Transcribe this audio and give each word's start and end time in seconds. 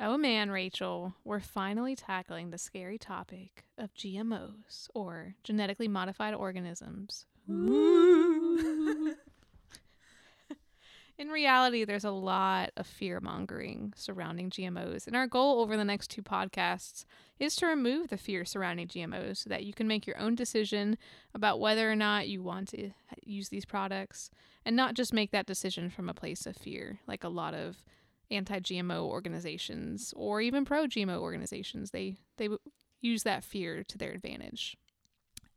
Oh 0.00 0.16
man, 0.16 0.52
Rachel, 0.52 1.14
we're 1.24 1.40
finally 1.40 1.96
tackling 1.96 2.50
the 2.50 2.58
scary 2.58 2.98
topic 2.98 3.64
of 3.76 3.92
GMOs 3.94 4.88
or 4.94 5.34
genetically 5.42 5.88
modified 5.88 6.34
organisms. 6.34 7.26
In 11.18 11.30
reality, 11.30 11.84
there's 11.84 12.04
a 12.04 12.12
lot 12.12 12.70
of 12.76 12.86
fear 12.86 13.18
mongering 13.18 13.92
surrounding 13.96 14.50
GMOs, 14.50 15.08
and 15.08 15.16
our 15.16 15.26
goal 15.26 15.60
over 15.60 15.76
the 15.76 15.84
next 15.84 16.12
two 16.12 16.22
podcasts 16.22 17.04
is 17.40 17.56
to 17.56 17.66
remove 17.66 18.06
the 18.06 18.16
fear 18.16 18.44
surrounding 18.44 18.86
GMOs 18.86 19.38
so 19.38 19.50
that 19.50 19.64
you 19.64 19.74
can 19.74 19.88
make 19.88 20.06
your 20.06 20.18
own 20.18 20.36
decision 20.36 20.96
about 21.34 21.58
whether 21.58 21.90
or 21.90 21.96
not 21.96 22.28
you 22.28 22.40
want 22.40 22.68
to 22.68 22.90
use 23.24 23.48
these 23.48 23.64
products 23.64 24.30
and 24.64 24.76
not 24.76 24.94
just 24.94 25.12
make 25.12 25.32
that 25.32 25.46
decision 25.46 25.90
from 25.90 26.08
a 26.08 26.14
place 26.14 26.46
of 26.46 26.56
fear, 26.56 27.00
like 27.08 27.24
a 27.24 27.28
lot 27.28 27.52
of 27.52 27.82
anti-GMO 28.30 29.02
organizations 29.02 30.12
or 30.16 30.40
even 30.40 30.64
pro-GMO 30.64 31.18
organizations. 31.18 31.90
They 31.90 32.16
they 32.36 32.48
use 33.00 33.22
that 33.22 33.44
fear 33.44 33.84
to 33.84 33.98
their 33.98 34.12
advantage. 34.12 34.76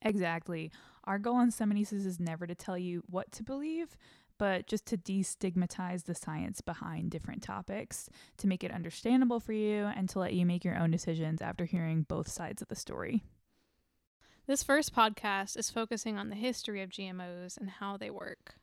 Exactly. 0.02 0.72
Our 1.04 1.20
goal 1.20 1.36
on 1.36 1.52
Seminesis 1.52 2.06
is 2.06 2.20
never 2.20 2.46
to 2.48 2.56
tell 2.56 2.78
you 2.78 3.04
what 3.08 3.32
to 3.34 3.44
believe, 3.44 3.98
but 4.38 4.68
just 4.68 4.86
to 4.88 4.98
destigmatize 4.98 6.06
the 6.06 6.16
science 6.16 6.62
behind 6.62 7.12
different 7.12 7.44
topics, 7.44 8.10
to 8.38 8.48
make 8.48 8.64
it 8.64 8.72
understandable 8.72 9.40
for 9.40 9.54
you, 9.54 9.86
and 9.96 10.10
to 10.10 10.20
let 10.20 10.34
you 10.34 10.46
make 10.46 10.64
your 10.64 10.78
own 10.78 10.92
decisions 10.92 11.42
after 11.42 11.66
hearing 11.66 12.04
both 12.04 12.28
sides 12.28 12.62
of 12.62 12.68
the 12.68 12.76
story. 12.76 13.24
This 14.48 14.64
first 14.64 14.96
podcast 14.96 15.58
is 15.58 15.70
focusing 15.70 16.18
on 16.18 16.30
the 16.30 16.36
history 16.36 16.82
of 16.82 16.90
GMOs 16.90 17.58
and 17.58 17.70
how 17.70 17.98
they 17.98 18.10
work. 18.10 18.56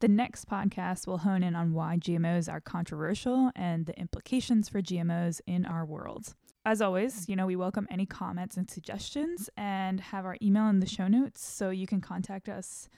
The 0.00 0.08
next 0.08 0.48
podcast 0.48 1.06
will 1.06 1.18
hone 1.18 1.42
in 1.42 1.54
on 1.54 1.74
why 1.74 1.98
GMOs 1.98 2.50
are 2.50 2.60
controversial 2.62 3.50
and 3.54 3.84
the 3.84 3.98
implications 4.00 4.66
for 4.66 4.80
GMOs 4.80 5.42
in 5.46 5.66
our 5.66 5.84
world. 5.84 6.34
As 6.64 6.80
always, 6.80 7.28
you 7.28 7.36
know, 7.36 7.44
we 7.44 7.54
welcome 7.54 7.86
any 7.90 8.06
comments 8.06 8.56
and 8.56 8.70
suggestions 8.70 9.50
and 9.58 10.00
have 10.00 10.24
our 10.24 10.38
email 10.40 10.68
in 10.68 10.80
the 10.80 10.86
show 10.86 11.06
notes 11.06 11.44
so 11.44 11.68
you 11.68 11.86
can 11.86 12.00
contact 12.00 12.48
us 12.48 12.88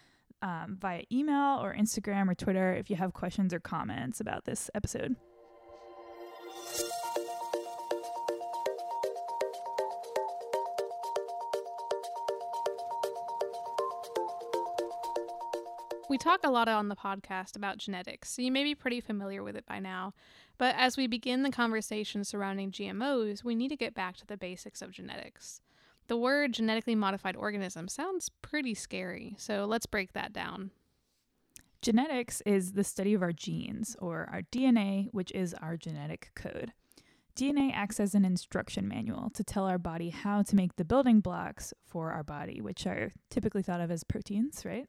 um, 0.42 0.76
via 0.80 1.02
email 1.10 1.58
or 1.60 1.74
Instagram 1.74 2.30
or 2.30 2.36
Twitter 2.36 2.72
if 2.72 2.88
you 2.88 2.94
have 2.94 3.12
questions 3.12 3.52
or 3.52 3.58
comments 3.58 4.20
about 4.20 4.44
this 4.44 4.70
episode. 4.72 5.16
We 16.12 16.18
talk 16.18 16.40
a 16.44 16.50
lot 16.50 16.68
on 16.68 16.88
the 16.88 16.94
podcast 16.94 17.56
about 17.56 17.78
genetics, 17.78 18.28
so 18.28 18.42
you 18.42 18.52
may 18.52 18.64
be 18.64 18.74
pretty 18.74 19.00
familiar 19.00 19.42
with 19.42 19.56
it 19.56 19.64
by 19.64 19.78
now. 19.78 20.12
But 20.58 20.74
as 20.76 20.98
we 20.98 21.06
begin 21.06 21.42
the 21.42 21.50
conversation 21.50 22.22
surrounding 22.22 22.70
GMOs, 22.70 23.42
we 23.42 23.54
need 23.54 23.68
to 23.68 23.76
get 23.76 23.94
back 23.94 24.18
to 24.18 24.26
the 24.26 24.36
basics 24.36 24.82
of 24.82 24.90
genetics. 24.90 25.62
The 26.08 26.18
word 26.18 26.52
genetically 26.52 26.94
modified 26.94 27.34
organism 27.34 27.88
sounds 27.88 28.28
pretty 28.42 28.74
scary, 28.74 29.36
so 29.38 29.64
let's 29.64 29.86
break 29.86 30.12
that 30.12 30.34
down. 30.34 30.70
Genetics 31.80 32.42
is 32.44 32.72
the 32.72 32.84
study 32.84 33.14
of 33.14 33.22
our 33.22 33.32
genes, 33.32 33.96
or 33.98 34.28
our 34.30 34.42
DNA, 34.42 35.08
which 35.12 35.32
is 35.32 35.54
our 35.62 35.78
genetic 35.78 36.30
code. 36.34 36.74
DNA 37.34 37.72
acts 37.72 37.98
as 37.98 38.14
an 38.14 38.26
instruction 38.26 38.86
manual 38.86 39.30
to 39.30 39.42
tell 39.42 39.64
our 39.64 39.78
body 39.78 40.10
how 40.10 40.42
to 40.42 40.56
make 40.56 40.76
the 40.76 40.84
building 40.84 41.20
blocks 41.20 41.72
for 41.86 42.12
our 42.12 42.22
body, 42.22 42.60
which 42.60 42.86
are 42.86 43.12
typically 43.30 43.62
thought 43.62 43.80
of 43.80 43.90
as 43.90 44.04
proteins, 44.04 44.66
right? 44.66 44.86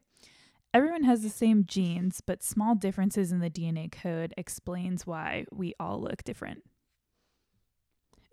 Everyone 0.74 1.04
has 1.04 1.22
the 1.22 1.30
same 1.30 1.66
genes, 1.66 2.20
but 2.20 2.42
small 2.42 2.74
differences 2.74 3.30
in 3.30 3.38
the 3.38 3.48
DNA 3.48 3.92
code 3.92 4.34
explains 4.36 5.06
why 5.06 5.44
we 5.52 5.72
all 5.78 6.00
look 6.00 6.24
different. 6.24 6.64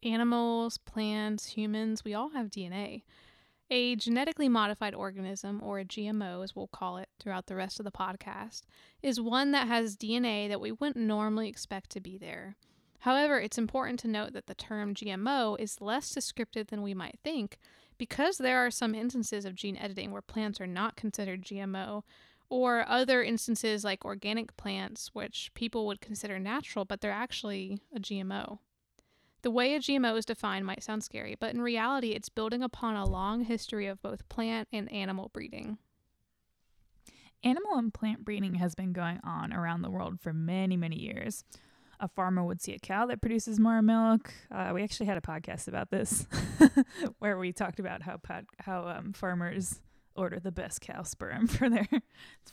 Animals, 0.04 0.80
plants, 0.80 1.50
humans, 1.50 2.04
we 2.04 2.16
all 2.16 2.30
have 2.30 2.48
DNA. 2.50 3.04
A 3.70 3.96
genetically 3.96 4.50
modified 4.50 4.96
organism, 4.96 5.62
or 5.64 5.78
a 5.78 5.86
GMO 5.86 6.44
as 6.44 6.56
we'll 6.56 6.66
call 6.66 6.98
it 6.98 7.10
throughout 7.20 7.46
the 7.46 7.56
rest 7.56 7.80
of 7.80 7.84
the 7.84 7.92
podcast, 7.92 8.64
is 9.04 9.22
one 9.22 9.52
that 9.52 9.68
has 9.68 9.96
DNA 9.96 10.50
that 10.50 10.60
we 10.60 10.72
wouldn't 10.72 11.06
normally 11.06 11.48
expect 11.48 11.92
to 11.92 12.02
be 12.02 12.18
there. 12.18 12.56
However, 13.02 13.40
it's 13.40 13.60
important 13.60 14.00
to 14.00 14.08
note 14.08 14.34
that 14.34 14.48
the 14.48 14.56
term 14.56 14.96
GMO 14.96 15.60
is 15.60 15.80
less 15.80 16.10
descriptive 16.10 16.68
than 16.68 16.82
we 16.82 16.96
might 16.96 17.20
think 17.24 17.60
because 18.00 18.40
there 18.40 18.58
are 18.58 18.72
some 18.72 18.96
instances 18.96 19.46
of 19.46 19.54
gene 19.54 19.78
editing 19.78 20.10
where 20.10 20.24
plants 20.24 20.60
are 20.60 20.66
not 20.66 20.96
considered 20.96 21.44
GMO, 21.44 22.02
or 22.52 22.84
other 22.86 23.24
instances 23.24 23.86
like 23.86 24.04
organic 24.04 24.56
plants, 24.58 25.10
which 25.14 25.50
people 25.54 25.88
would 25.88 26.02
consider 26.02 26.38
natural, 26.38 26.84
but 26.84 27.00
they're 27.00 27.10
actually 27.10 27.80
a 27.96 28.00
GMO. 28.00 28.60
The 29.42 29.50
way 29.50 29.74
a 29.74 29.80
GMO 29.80 30.18
is 30.18 30.26
defined 30.26 30.66
might 30.66 30.84
sound 30.84 31.02
scary, 31.02 31.38
but 31.40 31.54
in 31.54 31.62
reality, 31.62 32.10
it's 32.10 32.28
building 32.28 32.62
upon 32.62 32.98
a 32.98 33.08
long 33.08 33.46
history 33.46 33.88
of 33.88 34.02
both 34.02 34.28
plant 34.28 34.68
and 34.74 34.92
animal 34.92 35.32
breeding. 35.34 35.78
Animal 37.42 37.78
and 37.78 37.94
plant 37.94 38.26
breeding 38.26 38.56
has 38.56 38.76
been 38.76 38.92
going 38.92 39.22
on 39.24 39.54
around 39.54 39.82
the 39.82 39.90
world 39.90 40.20
for 40.20 40.34
many, 40.34 40.76
many 40.76 41.00
years. 41.00 41.46
A 42.02 42.10
farmer 42.10 42.44
would 42.44 42.62
see 42.62 42.74
a 42.74 42.80
cow 42.80 43.06
that 43.06 43.22
produces 43.22 43.62
more 43.62 43.82
milk. 43.82 44.34
Uh, 44.54 44.72
we 44.74 44.84
actually 44.84 45.06
had 45.06 45.18
a 45.18 45.22
podcast 45.22 45.70
about 45.70 45.90
this, 45.90 46.28
where 47.20 47.38
we 47.38 47.54
talked 47.54 47.80
about 47.80 48.02
how 48.02 48.18
pod- 48.18 48.48
how 48.60 48.90
um, 48.90 49.14
farmers 49.14 49.80
order 50.16 50.40
the 50.40 50.52
best 50.52 50.82
cow 50.82 51.04
sperm 51.04 51.48
for 51.48 51.70
their 51.70 51.88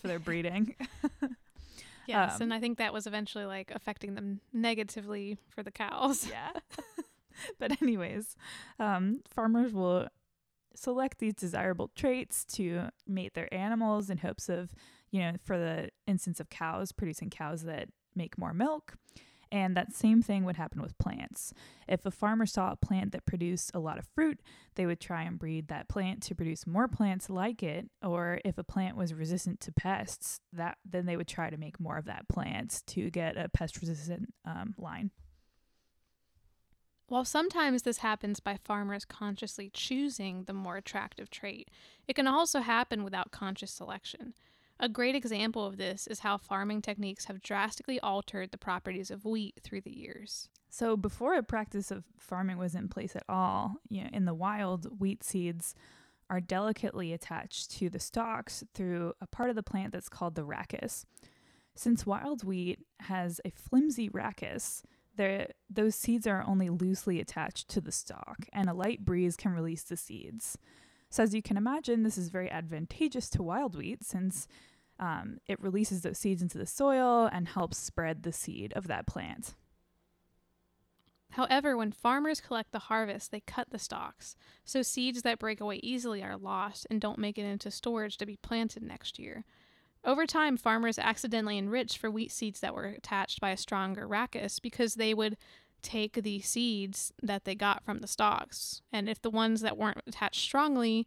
for 0.01 0.09
their 0.09 0.19
breeding. 0.19 0.75
yes, 2.07 2.37
um, 2.37 2.43
and 2.43 2.55
I 2.55 2.61
think 2.61 2.79
that 2.79 2.93
was 2.93 3.07
eventually 3.07 3.45
like 3.45 3.71
affecting 3.75 4.15
them 4.15 4.41
negatively 4.53 5.39
for 5.49 5.63
the 5.63 5.71
cows. 5.71 6.29
Yeah. 6.29 6.51
but 7.59 7.81
anyways, 7.83 8.37
um, 8.79 9.21
farmers 9.29 9.73
will 9.73 10.09
select 10.75 11.19
these 11.19 11.35
desirable 11.35 11.91
traits 11.95 12.45
to 12.45 12.89
mate 13.07 13.35
their 13.35 13.53
animals 13.53 14.11
in 14.11 14.19
hopes 14.19 14.49
of, 14.49 14.73
you 15.11 15.21
know, 15.21 15.33
for 15.43 15.59
the 15.59 15.91
instance 16.07 16.41
of 16.41 16.51
cows, 16.51 16.93
producing 16.93 17.31
cows 17.31 17.63
that 17.65 17.89
make 18.15 18.39
more 18.39 18.55
milk. 18.55 18.95
And 19.51 19.77
that 19.77 19.95
same 19.95 20.23
thing 20.23 20.45
would 20.45 20.57
happen 20.57 20.83
with 20.83 20.99
plants. 20.99 21.55
If 21.87 22.05
a 22.05 22.11
farmer 22.11 22.47
saw 22.47 22.73
a 22.73 22.77
plant 22.77 23.13
that 23.13 23.25
produced 23.25 23.71
a 23.75 23.79
lot 23.79 23.99
of 23.99 24.07
fruit, 24.15 24.41
they 24.75 24.85
would 24.85 25.01
try 25.01 25.23
and 25.23 25.39
breed 25.39 25.69
that 25.69 25.89
plant 25.89 26.23
to 26.25 26.35
produce 26.35 26.67
more 26.67 26.89
plants 26.89 27.31
like 27.31 27.63
it. 27.63 27.89
Or 28.03 28.41
if 28.45 28.59
a 28.59 28.65
plant 28.65 28.97
was 28.97 29.15
resistant 29.15 29.61
to 29.61 29.73
pests, 29.73 30.41
that 30.53 30.79
then 30.85 31.07
they 31.07 31.17
would 31.17 31.29
try 31.29 31.51
to 31.51 31.57
make 31.57 31.81
more 31.81 31.97
of 31.97 32.05
that 32.05 32.29
plant 32.29 32.83
to 32.89 33.11
get 33.11 33.37
a 33.37 33.49
pest 33.49 33.81
resistant 33.81 34.35
um, 34.45 34.75
line. 34.77 35.11
While 37.09 37.25
sometimes 37.25 37.83
this 37.83 37.99
happens 37.99 38.39
by 38.39 38.59
farmers 38.63 39.07
consciously 39.07 39.71
choosing 39.73 40.45
the 40.45 40.53
more 40.53 40.77
attractive 40.77 41.31
trait, 41.31 41.71
it 42.07 42.15
can 42.15 42.27
also 42.27 42.61
happen 42.61 43.03
without 43.03 43.31
conscious 43.31 43.71
selection. 43.71 44.35
A 44.81 44.89
great 44.89 45.17
example 45.17 45.67
of 45.67 45.77
this 45.77 46.07
is 46.07 46.21
how 46.21 46.37
farming 46.37 46.83
techniques 46.83 47.25
have 47.25 47.43
drastically 47.43 47.99
altered 47.99 48.53
the 48.53 48.59
properties 48.59 49.11
of 49.11 49.25
wheat 49.25 49.59
through 49.63 49.81
the 49.81 49.97
years. 49.97 50.49
So, 50.71 50.97
before 50.97 51.35
a 51.35 51.43
practice 51.43 51.91
of 51.91 52.05
farming 52.19 52.59
was 52.59 52.75
in 52.75 52.89
place 52.89 53.17
at 53.17 53.25
all, 53.29 53.77
you 53.89 54.05
know, 54.05 54.11
in 54.13 54.25
the 54.25 54.35
wild, 54.35 55.01
wheat 55.01 55.25
seeds 55.25 55.75
are 56.31 56.41
delicately 56.41 57.13
attached 57.13 57.71
to 57.73 57.89
the 57.89 57.99
stalks 57.99 58.63
through 58.75 59.15
a 59.21 59.27
part 59.27 59.51
of 59.51 59.57
the 59.57 59.63
plant 59.63 59.93
that's 59.93 60.11
called 60.11 60.35
the 60.35 60.45
rachis. 60.45 61.05
Since 61.75 62.07
wild 62.07 62.45
wheat 62.45 62.81
has 63.01 63.41
a 63.45 63.51
flimsy 63.51 64.09
rachis, 64.11 64.83
those 65.69 65.95
seeds 65.97 66.27
are 66.27 66.45
only 66.47 66.71
loosely 66.71 67.19
attached 67.19 67.69
to 67.71 67.81
the 67.81 67.91
stalk, 67.91 68.47
and 68.53 68.69
a 68.69 68.75
light 68.75 69.05
breeze 69.05 69.37
can 69.37 69.53
release 69.53 69.83
the 69.83 69.97
seeds. 69.97 70.57
So, 71.11 71.23
as 71.23 71.35
you 71.35 71.41
can 71.43 71.57
imagine, 71.57 72.03
this 72.03 72.19
is 72.19 72.29
very 72.29 72.51
advantageous 72.51 73.31
to 73.31 73.43
wild 73.43 73.75
wheat 73.75 74.05
since 74.05 74.47
um, 74.99 75.39
it 75.47 75.61
releases 75.61 76.03
those 76.03 76.19
seeds 76.19 76.43
into 76.43 76.59
the 76.59 76.67
soil 76.67 77.29
and 77.33 77.49
helps 77.49 77.79
spread 77.79 78.23
the 78.23 78.33
seed 78.33 78.73
of 78.75 78.87
that 78.89 79.07
plant. 79.07 79.55
However, 81.33 81.77
when 81.77 81.93
farmers 81.93 82.41
collect 82.41 82.73
the 82.73 82.79
harvest, 82.79 83.31
they 83.31 83.41
cut 83.41 83.69
the 83.71 83.79
stalks, 83.79 84.35
so 84.65 84.83
seeds 84.83 85.23
that 85.23 85.39
break 85.39 85.61
away 85.61 85.79
easily 85.83 86.23
are 86.23 86.39
lost 86.39 86.87
and 86.91 87.01
don't 87.01 87.19
make 87.19 87.39
it 87.39 87.45
into 87.45 87.71
storage 87.71 88.17
to 88.17 88.27
be 88.27 88.37
planted 88.37 88.83
next 88.83 89.19
year. 89.19 89.45
Over 90.05 90.27
time, 90.27 90.57
farmers 90.57 90.99
accidentally 90.99 91.59
enriched 91.59 91.99
for 91.99 92.11
wheat 92.11 92.33
seeds 92.33 92.61
that 92.61 92.75
were 92.75 92.87
attached 92.87 93.41
by 93.41 93.51
a 93.51 93.57
stronger 93.57 94.09
rachis 94.09 94.61
because 94.61 94.95
they 94.95 95.13
would 95.13 95.37
take 95.83 96.15
the 96.15 96.41
seeds 96.41 97.13
that 97.23 97.45
they 97.45 97.55
got 97.55 97.85
from 97.85 97.99
the 97.99 98.07
stalks. 98.07 98.83
And 98.93 99.09
if 99.09 99.21
the 99.21 99.31
ones 99.31 99.61
that 99.61 99.77
weren't 99.77 100.03
attached 100.07 100.41
strongly 100.41 101.07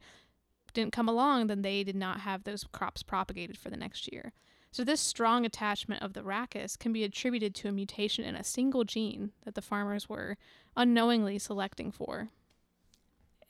didn't 0.74 0.94
come 0.94 1.10
along, 1.10 1.48
then 1.48 1.62
they 1.62 1.84
did 1.84 1.96
not 1.96 2.22
have 2.22 2.44
those 2.44 2.64
crops 2.72 3.04
propagated 3.04 3.58
for 3.58 3.70
the 3.70 3.78
next 3.78 4.12
year. 4.12 4.34
So, 4.74 4.84
this 4.86 5.02
strong 5.02 5.46
attachment 5.46 6.02
of 6.02 6.14
the 6.14 6.22
rachis 6.22 6.80
can 6.80 6.94
be 6.94 7.04
attributed 7.04 7.54
to 7.56 7.68
a 7.68 7.74
mutation 7.74 8.24
in 8.24 8.36
a 8.36 8.44
single 8.44 8.86
gene 8.86 9.32
that 9.44 9.56
the 9.56 9.62
farmers 9.62 10.08
were 10.08 10.38
unknowingly 10.78 11.40
selecting 11.40 11.92
for. 11.92 12.30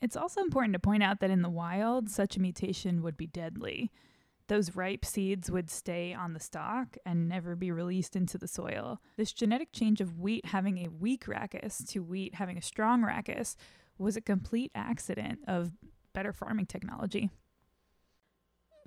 It's 0.01 0.17
also 0.17 0.41
important 0.41 0.73
to 0.73 0.79
point 0.79 1.03
out 1.03 1.19
that 1.19 1.29
in 1.29 1.43
the 1.43 1.49
wild, 1.49 2.09
such 2.09 2.35
a 2.35 2.41
mutation 2.41 3.03
would 3.03 3.17
be 3.17 3.27
deadly. 3.27 3.91
those 4.51 4.75
ripe 4.75 5.05
seeds 5.05 5.49
would 5.49 5.69
stay 5.69 6.13
on 6.13 6.33
the 6.33 6.39
stalk 6.39 6.97
and 7.05 7.29
never 7.29 7.55
be 7.55 7.71
released 7.71 8.17
into 8.17 8.37
the 8.37 8.49
soil. 8.49 8.99
This 9.15 9.31
genetic 9.31 9.71
change 9.71 10.01
of 10.01 10.19
wheat 10.19 10.47
having 10.47 10.79
a 10.79 10.89
weak 10.89 11.25
rachis 11.25 11.87
to 11.91 11.99
wheat 11.99 12.35
having 12.35 12.57
a 12.57 12.61
strong 12.61 13.01
rachis 13.01 13.55
was 13.97 14.17
a 14.17 14.21
complete 14.21 14.71
accident 14.75 15.39
of 15.47 15.71
better 16.13 16.33
farming 16.33 16.65
technology. 16.65 17.29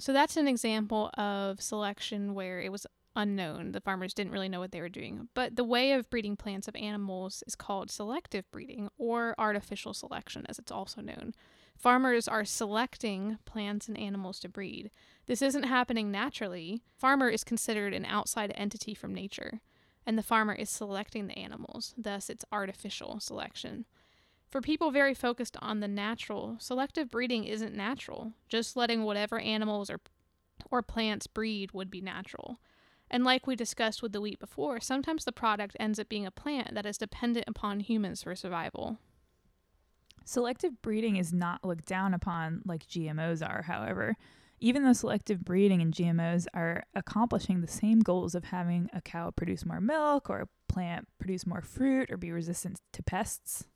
So 0.00 0.12
that's 0.12 0.36
an 0.36 0.48
example 0.48 1.10
of 1.16 1.60
selection 1.60 2.34
where 2.34 2.60
it 2.60 2.72
was 2.72 2.86
unknown. 3.16 3.72
The 3.72 3.80
farmers 3.80 4.14
didn't 4.14 4.32
really 4.32 4.48
know 4.48 4.60
what 4.60 4.72
they 4.72 4.80
were 4.80 4.88
doing. 4.88 5.28
But 5.34 5.56
the 5.56 5.64
way 5.64 5.92
of 5.92 6.10
breeding 6.10 6.36
plants 6.36 6.68
of 6.68 6.76
animals 6.76 7.42
is 7.46 7.54
called 7.54 7.90
selective 7.90 8.50
breeding 8.50 8.88
or 8.98 9.34
artificial 9.38 9.94
selection, 9.94 10.46
as 10.48 10.58
it's 10.58 10.72
also 10.72 11.00
known. 11.00 11.32
Farmers 11.76 12.28
are 12.28 12.44
selecting 12.44 13.38
plants 13.44 13.88
and 13.88 13.98
animals 13.98 14.38
to 14.40 14.48
breed. 14.48 14.90
This 15.26 15.42
isn't 15.42 15.64
happening 15.64 16.10
naturally. 16.10 16.82
Farmer 16.96 17.28
is 17.28 17.44
considered 17.44 17.92
an 17.94 18.04
outside 18.04 18.52
entity 18.56 18.94
from 18.94 19.14
nature, 19.14 19.60
and 20.06 20.16
the 20.16 20.22
farmer 20.22 20.54
is 20.54 20.70
selecting 20.70 21.26
the 21.26 21.38
animals. 21.38 21.94
Thus, 21.96 22.30
it's 22.30 22.44
artificial 22.52 23.18
selection. 23.20 23.86
For 24.50 24.60
people 24.60 24.90
very 24.90 25.14
focused 25.14 25.56
on 25.60 25.80
the 25.80 25.88
natural, 25.88 26.56
selective 26.60 27.10
breeding 27.10 27.44
isn't 27.44 27.74
natural. 27.74 28.32
Just 28.48 28.76
letting 28.76 29.02
whatever 29.02 29.38
animals 29.38 29.90
or 29.90 30.00
or 30.70 30.82
plants 30.82 31.26
breed 31.26 31.72
would 31.72 31.90
be 31.90 32.00
natural. 32.00 32.60
And 33.10 33.24
like 33.24 33.46
we 33.46 33.56
discussed 33.56 34.02
with 34.02 34.12
the 34.12 34.20
wheat 34.20 34.38
before, 34.38 34.80
sometimes 34.80 35.24
the 35.24 35.32
product 35.32 35.76
ends 35.78 35.98
up 35.98 36.08
being 36.08 36.26
a 36.26 36.30
plant 36.30 36.74
that 36.74 36.86
is 36.86 36.98
dependent 36.98 37.44
upon 37.48 37.80
humans 37.80 38.22
for 38.22 38.34
survival. 38.34 38.98
Selective 40.24 40.80
breeding 40.80 41.16
is 41.16 41.32
not 41.32 41.64
looked 41.64 41.86
down 41.86 42.14
upon 42.14 42.62
like 42.64 42.86
GMOs 42.86 43.46
are, 43.46 43.62
however. 43.62 44.16
Even 44.58 44.82
though 44.82 44.94
selective 44.94 45.44
breeding 45.44 45.82
and 45.82 45.92
GMOs 45.92 46.46
are 46.54 46.84
accomplishing 46.94 47.60
the 47.60 47.66
same 47.66 48.00
goals 48.00 48.34
of 48.34 48.44
having 48.44 48.88
a 48.94 49.02
cow 49.02 49.30
produce 49.30 49.66
more 49.66 49.80
milk 49.80 50.30
or 50.30 50.40
a 50.40 50.72
plant 50.72 51.06
produce 51.18 51.46
more 51.46 51.60
fruit 51.60 52.10
or 52.10 52.16
be 52.16 52.32
resistant 52.32 52.80
to 52.92 53.02
pests. 53.02 53.66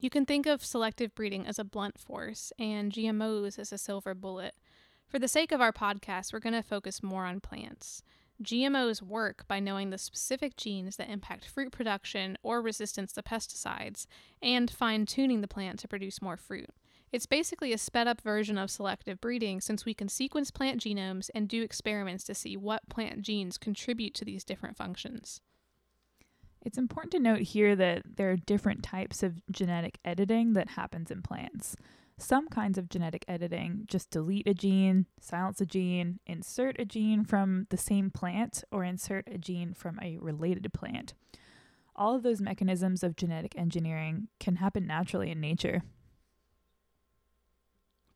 You 0.00 0.08
can 0.08 0.24
think 0.24 0.46
of 0.46 0.64
selective 0.64 1.14
breeding 1.14 1.46
as 1.46 1.58
a 1.58 1.64
blunt 1.64 1.98
force 1.98 2.54
and 2.58 2.90
GMOs 2.90 3.58
as 3.58 3.70
a 3.70 3.76
silver 3.76 4.14
bullet. 4.14 4.54
For 5.06 5.18
the 5.18 5.28
sake 5.28 5.52
of 5.52 5.60
our 5.60 5.72
podcast, 5.72 6.32
we're 6.32 6.38
going 6.38 6.54
to 6.54 6.62
focus 6.62 7.02
more 7.02 7.26
on 7.26 7.40
plants. 7.40 8.02
GMOs 8.42 9.02
work 9.02 9.46
by 9.46 9.60
knowing 9.60 9.90
the 9.90 9.98
specific 9.98 10.56
genes 10.56 10.96
that 10.96 11.10
impact 11.10 11.44
fruit 11.44 11.70
production 11.70 12.38
or 12.42 12.62
resistance 12.62 13.12
to 13.12 13.22
pesticides 13.22 14.06
and 14.40 14.70
fine 14.70 15.04
tuning 15.04 15.42
the 15.42 15.48
plant 15.48 15.78
to 15.80 15.88
produce 15.88 16.22
more 16.22 16.38
fruit. 16.38 16.70
It's 17.12 17.26
basically 17.26 17.74
a 17.74 17.78
sped 17.78 18.06
up 18.06 18.22
version 18.22 18.56
of 18.56 18.70
selective 18.70 19.20
breeding 19.20 19.60
since 19.60 19.84
we 19.84 19.92
can 19.92 20.08
sequence 20.08 20.50
plant 20.50 20.80
genomes 20.80 21.28
and 21.34 21.46
do 21.46 21.62
experiments 21.62 22.24
to 22.24 22.34
see 22.34 22.56
what 22.56 22.88
plant 22.88 23.20
genes 23.20 23.58
contribute 23.58 24.14
to 24.14 24.24
these 24.24 24.44
different 24.44 24.78
functions. 24.78 25.42
It's 26.62 26.78
important 26.78 27.12
to 27.12 27.18
note 27.18 27.40
here 27.40 27.74
that 27.76 28.02
there 28.16 28.30
are 28.30 28.36
different 28.36 28.82
types 28.82 29.22
of 29.22 29.40
genetic 29.50 29.98
editing 30.04 30.52
that 30.54 30.70
happens 30.70 31.10
in 31.10 31.22
plants. 31.22 31.76
Some 32.18 32.48
kinds 32.48 32.76
of 32.76 32.90
genetic 32.90 33.24
editing 33.26 33.84
just 33.86 34.10
delete 34.10 34.46
a 34.46 34.52
gene, 34.52 35.06
silence 35.18 35.62
a 35.62 35.66
gene, 35.66 36.20
insert 36.26 36.78
a 36.78 36.84
gene 36.84 37.24
from 37.24 37.66
the 37.70 37.78
same 37.78 38.10
plant, 38.10 38.62
or 38.70 38.84
insert 38.84 39.26
a 39.26 39.38
gene 39.38 39.72
from 39.72 39.98
a 40.02 40.18
related 40.18 40.70
plant. 40.74 41.14
All 41.96 42.14
of 42.14 42.22
those 42.22 42.42
mechanisms 42.42 43.02
of 43.02 43.16
genetic 43.16 43.56
engineering 43.56 44.28
can 44.38 44.56
happen 44.56 44.86
naturally 44.86 45.30
in 45.30 45.40
nature. 45.40 45.82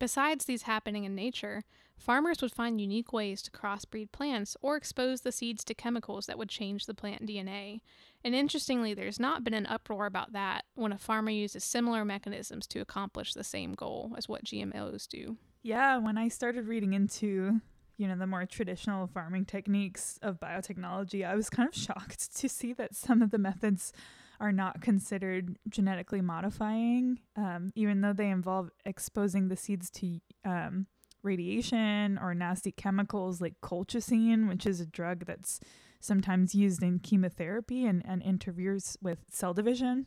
Besides 0.05 0.45
these 0.45 0.61
happening 0.61 1.03
in 1.03 1.15
nature, 1.15 1.63
farmers 1.97 2.39
would 2.43 2.51
find 2.51 2.79
unique 2.79 3.11
ways 3.11 3.41
to 3.41 3.49
crossbreed 3.49 4.11
plants 4.11 4.55
or 4.61 4.75
expose 4.75 5.21
the 5.21 5.31
seeds 5.31 5.63
to 5.63 5.73
chemicals 5.73 6.27
that 6.27 6.37
would 6.37 6.47
change 6.47 6.85
the 6.85 6.93
plant 6.93 7.25
DNA. 7.25 7.81
And 8.23 8.35
interestingly, 8.35 8.93
there's 8.93 9.19
not 9.19 9.43
been 9.43 9.55
an 9.55 9.65
uproar 9.65 10.05
about 10.05 10.33
that 10.33 10.65
when 10.75 10.91
a 10.91 10.99
farmer 10.99 11.31
uses 11.31 11.63
similar 11.63 12.05
mechanisms 12.05 12.67
to 12.67 12.81
accomplish 12.81 13.33
the 13.33 13.43
same 13.43 13.73
goal 13.73 14.13
as 14.15 14.29
what 14.29 14.43
GMOs 14.43 15.07
do. 15.07 15.37
Yeah, 15.63 15.97
when 15.97 16.19
I 16.19 16.27
started 16.27 16.67
reading 16.67 16.93
into 16.93 17.61
you 17.97 18.07
know 18.07 18.15
the 18.15 18.27
more 18.27 18.45
traditional 18.45 19.07
farming 19.07 19.45
techniques 19.45 20.19
of 20.21 20.39
biotechnology, 20.39 21.27
I 21.27 21.33
was 21.33 21.49
kind 21.49 21.67
of 21.67 21.73
shocked 21.81 22.37
to 22.37 22.47
see 22.47 22.73
that 22.73 22.93
some 22.93 23.23
of 23.23 23.31
the 23.31 23.39
methods 23.39 23.91
are 24.39 24.51
not 24.51 24.81
considered 24.81 25.57
genetically 25.69 26.21
modifying, 26.21 27.19
um, 27.35 27.71
even 27.75 28.01
though 28.01 28.13
they 28.13 28.29
involve 28.29 28.69
exposing 28.85 29.47
the 29.47 29.55
seeds 29.55 29.89
to 29.89 30.19
um, 30.43 30.87
radiation 31.23 32.17
or 32.21 32.33
nasty 32.33 32.71
chemicals 32.71 33.41
like 33.41 33.59
colchicine, 33.61 34.47
which 34.47 34.65
is 34.65 34.79
a 34.79 34.85
drug 34.85 35.25
that's 35.25 35.59
sometimes 35.99 36.53
used 36.53 36.83
in 36.83 36.99
chemotherapy 36.99 37.85
and, 37.85 38.03
and 38.05 38.21
interferes 38.21 38.97
with 39.01 39.19
cell 39.31 39.53
division. 39.53 40.05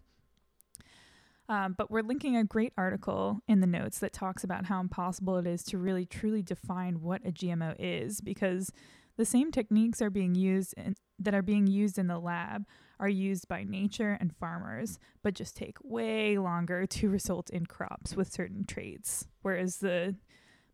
Um, 1.49 1.75
but 1.77 1.91
we're 1.91 2.03
linking 2.03 2.37
a 2.37 2.45
great 2.45 2.75
article 2.77 3.41
in 3.49 3.61
the 3.61 3.67
notes 3.67 3.99
that 4.01 4.13
talks 4.13 4.45
about 4.45 4.67
how 4.67 4.81
impossible 4.81 5.39
it 5.39 5.47
is 5.47 5.63
to 5.65 5.79
really 5.79 6.05
truly 6.05 6.43
define 6.43 7.01
what 7.01 7.27
a 7.27 7.33
GMO 7.33 7.75
is 7.79 8.21
because 8.21 8.71
the 9.17 9.25
same 9.25 9.51
techniques 9.51 10.03
are 10.03 10.11
being 10.11 10.35
used 10.35 10.75
in, 10.77 10.95
that 11.19 11.35
are 11.35 11.43
being 11.43 11.67
used 11.67 11.99
in 11.99 12.07
the 12.07 12.19
lab 12.19 12.65
are 13.01 13.09
used 13.09 13.49
by 13.49 13.65
nature 13.65 14.17
and 14.21 14.35
farmers, 14.37 14.99
but 15.23 15.35
just 15.35 15.57
take 15.57 15.77
way 15.83 16.39
longer 16.39 16.87
to 16.87 17.09
result 17.11 17.51
in 17.51 17.67
crops 17.67 18.17
with 18.17 18.33
certain 18.33 18.65
traits. 18.65 19.27
Whereas 19.43 19.79
the 19.79 20.17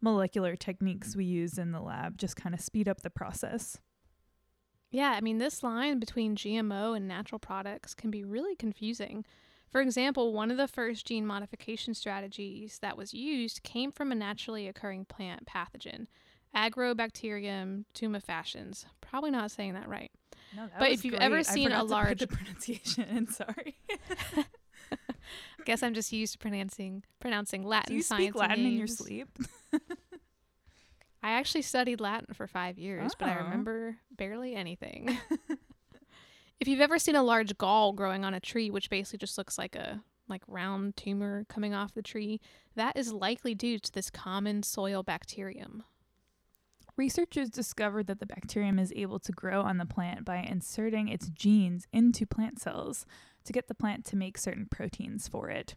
molecular 0.01 0.57
techniques 0.57 1.17
we 1.17 1.25
use 1.25 1.59
in 1.59 1.73
the 1.73 1.81
lab 1.81 2.19
just 2.19 2.37
kind 2.37 2.55
of 2.55 2.61
speed 2.61 2.89
up 2.89 3.01
the 3.01 3.11
process. 3.11 3.79
Yeah, 4.91 5.15
I 5.17 5.21
mean, 5.21 5.39
this 5.39 5.63
line 5.63 5.99
between 5.99 6.37
GMO 6.37 6.97
and 6.97 7.09
natural 7.09 7.39
products 7.39 7.95
can 7.95 8.11
be 8.11 8.23
really 8.23 8.55
confusing. 8.55 9.25
For 9.69 9.81
example, 9.81 10.33
one 10.33 10.53
of 10.53 10.57
the 10.57 10.69
first 10.69 11.05
gene 11.05 11.27
modification 11.27 11.95
strategies 11.95 12.79
that 12.81 12.97
was 12.97 13.13
used 13.13 13.65
came 13.65 13.91
from 13.91 14.13
a 14.13 14.15
naturally 14.15 14.69
occurring 14.69 15.07
plant 15.07 15.47
pathogen, 15.47 16.07
Agrobacterium 16.55 17.85
tumefaciens. 17.93 18.85
Probably 19.01 19.33
not 19.33 19.51
saying 19.51 19.75
that 19.75 19.89
right. 19.89 20.13
No, 20.57 20.69
But 20.79 20.93
if 20.93 21.05
you've 21.05 21.13
great. 21.13 21.23
ever 21.23 21.43
seen 21.45 21.73
a 21.73 21.81
forgot 21.81 21.81
to 21.81 21.85
put 21.85 21.91
large- 21.91 22.19
the 22.21 22.27
pronunciation 22.29 23.05
in, 23.05 23.27
sorry. 23.33 23.77
Guess 25.65 25.83
I'm 25.83 25.95
just 25.95 26.13
used 26.13 26.35
to 26.35 26.39
pronouncing 26.39 27.03
pronouncing 27.21 27.63
Latin 27.63 27.89
Do 27.93 27.97
you 27.97 28.03
science 28.03 28.25
speak 28.25 28.35
Latin 28.35 28.67
in 28.67 28.73
your 28.75 28.87
sleep? 28.87 29.29
I 31.23 31.33
actually 31.33 31.63
studied 31.63 32.01
Latin 32.01 32.35
for 32.35 32.47
five 32.47 32.79
years, 32.79 33.13
but 33.19 33.29
I 33.31 33.39
Oh. 33.39 33.45
remember 33.45 33.97
barely 34.15 34.55
anything. 34.55 35.17
if 36.61 36.69
you've 36.69 36.83
ever 36.83 36.99
seen 36.99 37.15
a 37.17 37.23
large 37.23 37.57
gall 37.57 37.93
growing 37.95 38.27
on 38.27 38.35
a 38.35 38.41
tree, 38.41 38.71
which 38.71 38.91
basically 38.91 39.19
just 39.19 39.39
looks 39.39 39.57
like 39.57 39.75
a 39.75 40.03
like 40.29 40.43
round 40.47 40.97
tumor 40.97 41.45
coming 41.49 41.73
off 41.75 41.95
the 41.95 42.03
tree, 42.03 42.41
that 42.77 42.97
is 42.99 43.11
likely 43.13 43.55
due 43.55 43.79
to 43.79 43.91
this 43.93 44.11
common 44.11 44.63
soil 44.63 45.03
bacterium. 45.03 45.83
Researchers 46.97 47.51
discovered 47.51 48.07
that 48.07 48.21
the 48.21 48.27
bacterium 48.27 48.79
is 48.79 48.93
able 48.95 49.19
to 49.19 49.33
grow 49.33 49.63
on 49.63 49.79
the 49.79 49.87
plant 49.87 50.25
by 50.25 50.37
inserting 50.37 51.09
its 51.09 51.29
genes 51.29 51.89
into 51.93 52.25
plant 52.25 52.61
cells 52.61 53.05
to 53.45 53.53
get 53.53 53.67
the 53.67 53.75
plant 53.75 54.05
to 54.07 54.17
make 54.17 54.39
certain 54.39 54.67
proteins 54.71 55.27
for 55.27 55.51
it. 55.51 55.75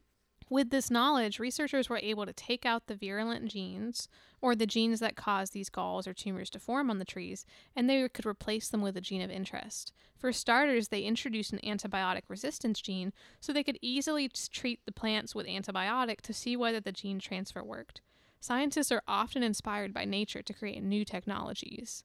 With 0.50 0.69
this 0.69 0.89
knowledge, 0.89 1.39
researchers 1.39 1.89
were 1.89 1.97
able 1.97 2.25
to 2.25 2.31
take 2.31 2.65
out 2.65 2.88
the 2.88 2.95
virulent 2.95 3.51
genes, 3.51 4.07
or 4.41 4.55
the 4.55 4.65
genes 4.65 5.01
that 5.01 5.17
cause 5.17 5.50
these 5.50 5.69
galls 5.69 6.07
or 6.07 6.13
tumors 6.13 6.50
to 6.51 6.59
form 6.59 6.89
on 6.89 7.00
the 7.00 7.05
trees, 7.05 7.45
and 7.75 7.89
they 7.89 8.07
could 8.07 8.25
replace 8.25 8.69
them 8.69 8.81
with 8.81 8.95
a 8.95 9.01
gene 9.01 9.21
of 9.21 9.29
interest. 9.29 9.91
For 10.15 10.31
starters, 10.31 10.88
they 10.88 11.01
introduced 11.01 11.51
an 11.51 11.59
antibiotic 11.65 12.21
resistance 12.29 12.79
gene 12.79 13.12
so 13.41 13.51
they 13.51 13.63
could 13.63 13.79
easily 13.81 14.29
treat 14.29 14.86
the 14.86 14.93
plants 14.93 15.36
with 15.36 15.47
antibiotic 15.47 16.21
to 16.21 16.33
see 16.33 16.55
whether 16.55 16.79
the 16.79 16.93
gene 16.93 17.19
transfer 17.19 17.62
worked. 17.62 18.01
Scientists 18.39 18.91
are 18.91 19.03
often 19.08 19.44
inspired 19.44 19.94
by 19.94 20.06
nature 20.06 20.41
to 20.41 20.53
create 20.53 20.84
new 20.84 21.03
technologies. 21.03 22.03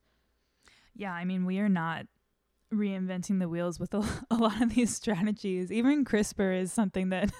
Yeah, 0.94 1.12
I 1.12 1.24
mean, 1.24 1.44
we 1.44 1.58
are 1.58 1.68
not 1.68 2.06
reinventing 2.72 3.38
the 3.38 3.48
wheels 3.48 3.78
with 3.78 3.94
a, 3.94 4.02
a 4.30 4.36
lot 4.36 4.60
of 4.60 4.74
these 4.74 4.94
strategies. 4.94 5.70
Even 5.70 6.04
CRISPR 6.04 6.60
is 6.60 6.72
something 6.72 7.10
that, 7.10 7.32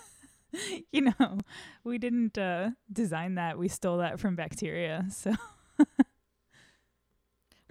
you 0.93 1.01
know, 1.03 1.39
we 1.85 1.99
didn't 1.99 2.37
uh, 2.39 2.71
design 2.93 3.37
that. 3.37 3.59
We 3.59 3.69
stole 3.69 3.99
that 3.99 4.21
from 4.21 4.37
bacteria. 4.37 5.07
So, 5.11 5.35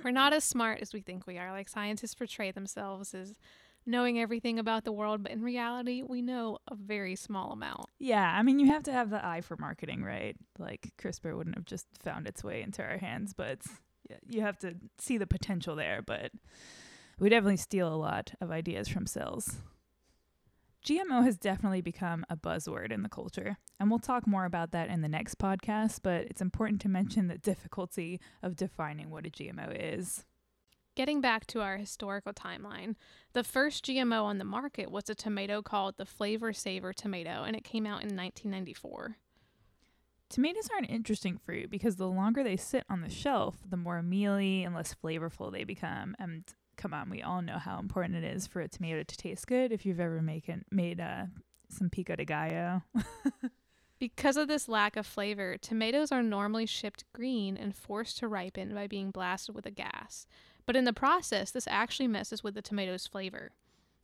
We're 0.03 0.11
not 0.11 0.33
as 0.33 0.43
smart 0.43 0.81
as 0.81 0.93
we 0.93 1.01
think 1.01 1.27
we 1.27 1.37
are. 1.37 1.51
Like 1.51 1.69
scientists 1.69 2.15
portray 2.15 2.51
themselves 2.51 3.13
as 3.13 3.35
knowing 3.85 4.19
everything 4.19 4.59
about 4.59 4.83
the 4.83 4.91
world, 4.91 5.23
but 5.23 5.31
in 5.31 5.41
reality, 5.41 6.03
we 6.03 6.21
know 6.21 6.59
a 6.69 6.75
very 6.75 7.15
small 7.15 7.51
amount. 7.51 7.85
yeah, 7.99 8.35
I 8.37 8.43
mean, 8.43 8.59
you 8.59 8.67
have 8.67 8.83
to 8.83 8.91
have 8.91 9.09
the 9.09 9.25
eye 9.25 9.41
for 9.41 9.57
marketing, 9.57 10.03
right? 10.03 10.35
Like, 10.59 10.91
CRISPR 10.99 11.35
wouldn't 11.35 11.55
have 11.55 11.65
just 11.65 11.87
found 11.99 12.27
its 12.27 12.43
way 12.43 12.61
into 12.61 12.83
our 12.83 12.97
hands, 12.97 13.33
but 13.33 13.59
you 14.29 14.41
have 14.41 14.57
to 14.59 14.75
see 14.97 15.17
the 15.17 15.27
potential 15.27 15.75
there. 15.75 16.01
But 16.05 16.31
we 17.19 17.29
definitely 17.29 17.57
steal 17.57 17.93
a 17.93 17.95
lot 17.95 18.33
of 18.41 18.51
ideas 18.51 18.87
from 18.87 19.05
cells. 19.05 19.57
GMO 20.85 21.23
has 21.23 21.37
definitely 21.37 21.81
become 21.81 22.25
a 22.29 22.35
buzzword 22.35 22.91
in 22.91 23.03
the 23.03 23.09
culture, 23.09 23.57
and 23.79 23.89
we'll 23.89 23.99
talk 23.99 24.25
more 24.25 24.45
about 24.45 24.71
that 24.71 24.89
in 24.89 25.01
the 25.01 25.07
next 25.07 25.37
podcast, 25.37 25.99
but 26.01 26.23
it's 26.23 26.41
important 26.41 26.81
to 26.81 26.89
mention 26.89 27.27
the 27.27 27.37
difficulty 27.37 28.19
of 28.41 28.55
defining 28.55 29.11
what 29.11 29.27
a 29.27 29.29
GMO 29.29 29.71
is. 29.71 30.25
Getting 30.93 31.21
back 31.21 31.47
to 31.47 31.61
our 31.61 31.77
historical 31.77 32.33
timeline, 32.33 32.95
the 33.31 33.45
first 33.45 33.85
GMO 33.85 34.23
on 34.23 34.39
the 34.39 34.43
market 34.43 34.91
was 34.91 35.09
a 35.09 35.15
tomato 35.15 35.61
called 35.61 35.95
the 35.97 36.03
Flavr 36.03 36.51
Savr 36.51 36.93
tomato, 36.93 37.43
and 37.43 37.55
it 37.55 37.63
came 37.63 37.85
out 37.85 38.03
in 38.03 38.15
1994. 38.15 39.15
Tomatoes 40.29 40.69
are 40.71 40.79
an 40.79 40.85
interesting 40.85 41.37
fruit 41.37 41.69
because 41.69 41.95
the 41.95 42.09
longer 42.09 42.43
they 42.43 42.57
sit 42.57 42.83
on 42.89 43.01
the 43.01 43.09
shelf, 43.09 43.57
the 43.69 43.77
more 43.77 44.01
mealy 44.01 44.63
and 44.63 44.75
less 44.75 44.93
flavorful 44.93 45.51
they 45.51 45.63
become. 45.63 46.13
And 46.19 46.43
come 46.75 46.93
on, 46.93 47.09
we 47.09 47.21
all 47.21 47.41
know 47.41 47.57
how 47.57 47.79
important 47.79 48.23
it 48.23 48.35
is 48.35 48.45
for 48.45 48.59
a 48.59 48.67
tomato 48.67 49.03
to 49.03 49.17
taste 49.17 49.47
good. 49.47 49.71
If 49.71 49.85
you've 49.85 49.99
ever 49.99 50.21
make 50.21 50.49
it, 50.49 50.65
made 50.71 50.99
uh, 50.99 51.25
some 51.69 51.89
pico 51.89 52.17
de 52.17 52.25
gallo. 52.25 52.83
because 53.99 54.35
of 54.35 54.47
this 54.49 54.67
lack 54.67 54.97
of 54.97 55.05
flavor, 55.05 55.57
tomatoes 55.57 56.11
are 56.11 56.23
normally 56.23 56.65
shipped 56.65 57.05
green 57.13 57.55
and 57.55 57.75
forced 57.75 58.17
to 58.17 58.27
ripen 58.27 58.73
by 58.73 58.87
being 58.87 59.11
blasted 59.11 59.55
with 59.55 59.65
a 59.65 59.71
gas. 59.71 60.27
But 60.71 60.77
in 60.77 60.85
the 60.85 60.93
process, 60.93 61.51
this 61.51 61.67
actually 61.67 62.07
messes 62.07 62.45
with 62.45 62.53
the 62.53 62.61
tomato's 62.61 63.05
flavor. 63.05 63.51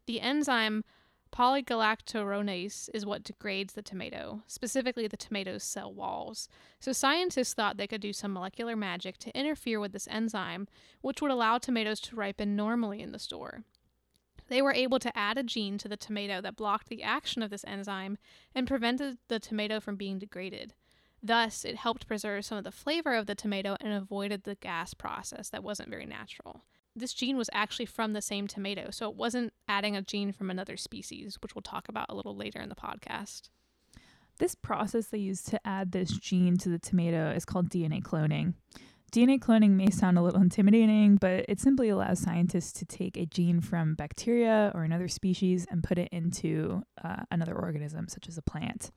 The 0.05 0.19
enzyme 0.19 0.83
Polygalacturonase 1.31 2.89
is 2.93 3.05
what 3.05 3.23
degrades 3.23 3.71
the 3.71 3.81
tomato, 3.81 4.41
specifically 4.47 5.07
the 5.07 5.15
tomato's 5.15 5.63
cell 5.63 5.93
walls. 5.93 6.49
So 6.81 6.91
scientists 6.91 7.53
thought 7.53 7.77
they 7.77 7.87
could 7.87 8.01
do 8.01 8.11
some 8.11 8.33
molecular 8.33 8.75
magic 8.75 9.17
to 9.19 9.33
interfere 9.33 9.79
with 9.79 9.93
this 9.93 10.09
enzyme, 10.11 10.67
which 10.99 11.21
would 11.21 11.31
allow 11.31 11.57
tomatoes 11.57 12.01
to 12.01 12.17
ripen 12.17 12.57
normally 12.57 13.01
in 13.01 13.13
the 13.13 13.17
store. 13.17 13.63
They 14.49 14.61
were 14.61 14.73
able 14.73 14.99
to 14.99 15.17
add 15.17 15.37
a 15.37 15.43
gene 15.43 15.77
to 15.77 15.87
the 15.87 15.95
tomato 15.95 16.41
that 16.41 16.57
blocked 16.57 16.89
the 16.89 17.01
action 17.01 17.41
of 17.41 17.49
this 17.49 17.63
enzyme 17.65 18.17
and 18.53 18.67
prevented 18.67 19.19
the 19.29 19.39
tomato 19.39 19.79
from 19.79 19.95
being 19.95 20.19
degraded. 20.19 20.73
Thus, 21.21 21.65
it 21.65 21.75
helped 21.75 22.07
preserve 22.07 22.45
some 22.45 22.57
of 22.57 22.63
the 22.63 22.71
flavor 22.71 23.15
of 23.15 23.25
the 23.25 23.35
tomato 23.35 23.75
and 23.81 23.91
avoided 23.93 24.43
the 24.43 24.55
gas 24.55 24.93
process 24.93 25.49
that 25.49 25.63
wasn't 25.63 25.89
very 25.89 26.05
natural 26.05 26.63
this 26.97 27.13
gene 27.13 27.37
was 27.37 27.49
actually 27.53 27.85
from 27.85 28.13
the 28.13 28.21
same 28.21 28.47
tomato, 28.47 28.89
so 28.91 29.09
it 29.09 29.15
wasn't 29.15 29.53
adding 29.67 29.95
a 29.95 30.01
gene 30.01 30.31
from 30.31 30.49
another 30.49 30.77
species, 30.77 31.37
which 31.41 31.55
we'll 31.55 31.61
talk 31.61 31.87
about 31.87 32.07
a 32.09 32.15
little 32.15 32.35
later 32.35 32.59
in 32.59 32.69
the 32.69 32.75
podcast. 32.75 33.49
This 34.39 34.55
process 34.55 35.07
they 35.07 35.17
used 35.17 35.47
to 35.49 35.59
add 35.65 35.91
this 35.91 36.11
gene 36.11 36.57
to 36.57 36.69
the 36.69 36.79
tomato 36.79 37.31
is 37.31 37.45
called 37.45 37.69
DNA 37.69 38.01
cloning. 38.01 38.53
DNA 39.11 39.39
cloning 39.39 39.71
may 39.71 39.89
sound 39.89 40.17
a 40.17 40.21
little 40.21 40.41
intimidating, 40.41 41.15
but 41.15 41.45
it 41.47 41.59
simply 41.59 41.89
allows 41.89 42.19
scientists 42.19 42.73
to 42.73 42.85
take 42.85 43.15
a 43.15 43.25
gene 43.25 43.61
from 43.61 43.95
bacteria 43.95 44.71
or 44.75 44.83
another 44.83 45.07
species 45.07 45.65
and 45.71 45.83
put 45.83 45.97
it 45.97 46.09
into 46.11 46.83
uh, 47.03 47.23
another 47.31 47.55
organism, 47.55 48.07
such 48.09 48.27
as 48.27 48.37
a 48.37 48.41
plant. 48.41 48.91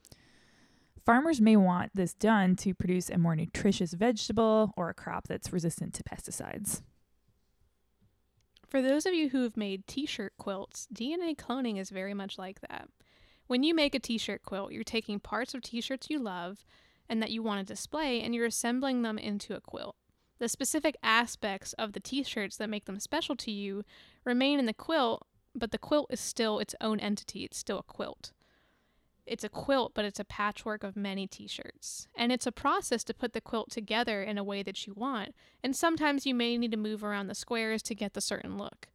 Farmers 1.04 1.40
may 1.40 1.56
want 1.56 1.92
this 1.94 2.12
done 2.12 2.56
to 2.56 2.74
produce 2.74 3.08
a 3.08 3.18
more 3.18 3.34
nutritious 3.34 3.94
vegetable 3.94 4.72
or 4.76 4.90
a 4.90 4.94
crop 4.94 5.28
that's 5.28 5.52
resistant 5.52 5.94
to 5.94 6.02
pesticides. 6.02 6.82
For 8.68 8.82
those 8.82 9.06
of 9.06 9.14
you 9.14 9.30
who 9.30 9.42
have 9.42 9.56
made 9.56 9.86
t 9.86 10.06
shirt 10.06 10.34
quilts, 10.38 10.86
DNA 10.94 11.34
cloning 11.34 11.80
is 11.80 11.90
very 11.90 12.14
much 12.14 12.38
like 12.38 12.60
that. 12.68 12.88
When 13.46 13.62
you 13.62 13.74
make 13.74 13.94
a 13.94 13.98
t 13.98 14.18
shirt 14.18 14.42
quilt, 14.44 14.72
you're 14.72 14.84
taking 14.84 15.18
parts 15.18 15.54
of 15.54 15.62
t 15.62 15.80
shirts 15.80 16.08
you 16.10 16.18
love 16.18 16.64
and 17.08 17.22
that 17.22 17.30
you 17.30 17.42
want 17.42 17.66
to 17.66 17.72
display 17.72 18.20
and 18.20 18.34
you're 18.34 18.46
assembling 18.46 19.02
them 19.02 19.18
into 19.18 19.54
a 19.54 19.60
quilt. 19.60 19.96
The 20.38 20.48
specific 20.48 20.96
aspects 21.02 21.72
of 21.72 21.92
the 21.92 22.00
t 22.00 22.22
shirts 22.22 22.58
that 22.58 22.70
make 22.70 22.84
them 22.84 23.00
special 23.00 23.36
to 23.36 23.50
you 23.50 23.84
remain 24.24 24.58
in 24.58 24.66
the 24.66 24.74
quilt, 24.74 25.26
but 25.54 25.72
the 25.72 25.78
quilt 25.78 26.08
is 26.10 26.20
still 26.20 26.58
its 26.58 26.74
own 26.80 27.00
entity, 27.00 27.44
it's 27.44 27.58
still 27.58 27.78
a 27.78 27.82
quilt 27.82 28.32
it's 29.30 29.44
a 29.44 29.48
quilt, 29.48 29.92
but 29.94 30.04
it's 30.04 30.18
a 30.18 30.24
patchwork 30.24 30.82
of 30.82 30.96
many 30.96 31.28
t 31.28 31.46
shirts. 31.46 32.08
And 32.16 32.32
it's 32.32 32.48
a 32.48 32.52
process 32.52 33.04
to 33.04 33.14
put 33.14 33.32
the 33.32 33.40
quilt 33.40 33.70
together 33.70 34.24
in 34.24 34.36
a 34.36 34.44
way 34.44 34.64
that 34.64 34.88
you 34.88 34.92
want, 34.92 35.36
and 35.62 35.76
sometimes 35.76 36.26
you 36.26 36.34
may 36.34 36.58
need 36.58 36.72
to 36.72 36.76
move 36.76 37.04
around 37.04 37.28
the 37.28 37.34
squares 37.36 37.80
to 37.84 37.94
get 37.94 38.14
the 38.14 38.20
certain 38.20 38.58
look. 38.58 38.88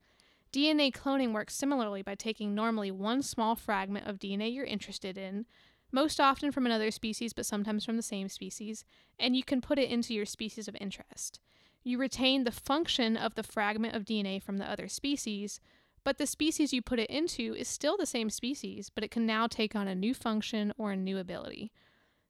DNA 0.52 0.92
cloning 0.94 1.32
works 1.32 1.56
similarly 1.56 2.02
by 2.02 2.16
taking 2.16 2.54
normally 2.54 2.92
one 2.92 3.22
small 3.22 3.56
fragment 3.56 4.08
of 4.08 4.20
DNA 4.20 4.54
you're 4.54 4.66
interested 4.66 5.18
in, 5.18 5.46
most 5.90 6.20
often 6.20 6.52
from 6.52 6.66
another 6.66 6.92
species, 6.92 7.32
but 7.32 7.46
sometimes 7.46 7.86
from 7.86 7.96
the 7.96 8.02
same 8.02 8.28
species, 8.28 8.84
and 9.18 9.38
you 9.38 9.44
can 9.44 9.62
put 9.62 9.80
it 9.80 9.90
into 9.90 10.14
your 10.14 10.26
species 10.26 10.68
of 10.68 10.76
interest. 10.82 11.40
You 11.82 11.98
retain 11.98 12.44
the 12.44 12.52
function 12.52 13.16
of 13.16 13.36
the 13.36 13.44
fragment 13.44 13.96
of 13.96 14.04
DNA 14.04 14.44
from 14.44 14.58
the 14.58 14.70
other 14.70 14.90
species, 14.90 15.62
but 16.06 16.20
the 16.20 16.28
species 16.28 16.72
you 16.72 16.82
put 16.82 17.00
it 17.00 17.10
into 17.10 17.56
is 17.56 17.68
still 17.68 17.98
the 17.98 18.06
same 18.06 18.30
species, 18.30 18.90
but 18.94 19.04
it 19.04 19.12
can 19.12 19.26
now 19.26 19.48
take 19.48 19.76
on 19.76 19.88
a 19.88 19.96
new 19.96 20.14
function 20.14 20.72
or 20.78 20.92
a 20.92 20.96
new 20.96 21.18
ability. 21.18 21.72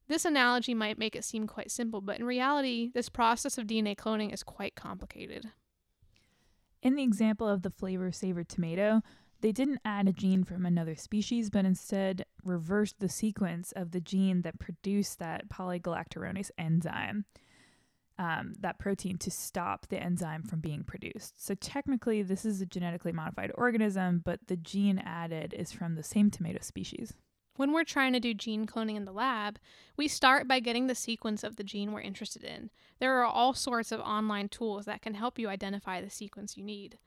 This 0.08 0.24
analogy 0.24 0.74
might 0.74 0.98
make 0.98 1.16
it 1.16 1.26
seem 1.26 1.46
quite 1.46 1.70
simple, 1.70 2.00
but 2.00 2.18
in 2.18 2.26
reality, 2.26 2.90
this 2.94 3.10
process 3.10 3.58
of 3.58 3.68
DNA 3.68 3.96
cloning 3.96 4.34
is 4.34 4.44
quite 4.44 4.76
complicated. 4.76 5.52
In 6.82 6.96
the 6.96 7.04
example 7.04 7.48
of 7.48 7.64
the 7.64 7.72
Flavr 7.72 8.12
Savr 8.12 8.48
tomato, 8.48 9.02
they 9.42 9.52
didn't 9.52 9.82
add 9.84 10.08
a 10.08 10.14
gene 10.14 10.46
from 10.46 10.66
another 10.66 10.96
species, 10.96 11.50
but 11.50 11.66
instead 11.66 12.26
reversed 12.44 13.00
the 13.00 13.10
sequence 13.10 13.74
of 13.74 13.92
the 13.92 14.00
gene 14.00 14.44
that 14.44 14.58
produced 14.58 15.20
that 15.20 15.50
polygalacturonase 15.50 16.52
enzyme 16.58 17.26
um, 18.18 18.54
that 18.60 18.80
protein 18.80 19.18
to 19.20 19.32
stop 19.32 19.88
the 19.88 20.02
enzyme 20.02 20.44
from 20.44 20.60
being 20.60 20.84
produced. 20.84 21.44
So 21.46 21.56
technically, 21.56 22.22
this 22.22 22.46
is 22.46 22.62
a 22.62 22.66
genetically 22.66 23.12
modified 23.12 23.52
organism, 23.56 24.22
but 24.24 24.48
the 24.48 24.56
gene 24.56 25.00
added 25.00 25.54
is 25.58 25.72
from 25.72 25.96
the 25.96 26.04
same 26.04 26.32
tomato 26.32 26.60
species. 26.62 27.14
When 27.58 27.72
we're 27.72 27.86
trying 27.86 28.14
to 28.14 28.20
do 28.20 28.34
gene 28.34 28.66
cloning 28.66 28.98
in 28.98 29.06
the 29.06 29.14
lab, 29.14 29.60
we 29.96 30.08
start 30.08 30.48
by 30.48 30.60
getting 30.60 30.88
the 30.88 30.96
sequence 30.96 31.44
of 31.44 31.56
the 31.56 31.64
gene 31.64 31.92
we're 31.92 32.02
interested 32.02 32.44
in. 32.44 32.70
There 33.00 33.18
are 33.20 33.26
all 33.26 33.54
sorts 33.54 33.92
of 33.92 34.02
online 34.02 34.50
tools 34.50 34.86
that 34.86 35.02
can 35.02 35.14
help 35.14 35.40
you 35.40 35.48
identify 35.48 36.02
the 36.02 36.10
sequence 36.10 36.58
you 36.58 36.64
need. 36.64 36.98